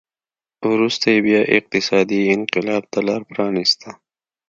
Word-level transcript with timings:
وروسته 0.71 1.05
یې 1.13 1.19
بیا 1.27 1.41
اقتصادي 1.57 2.19
انقلاب 2.35 2.83
ته 2.91 2.99
لار 3.07 3.21
پرانېسته 3.29 3.89